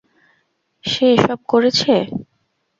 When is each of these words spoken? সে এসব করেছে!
সে 0.85 1.05
এসব 1.15 1.39
করেছে! 1.51 1.93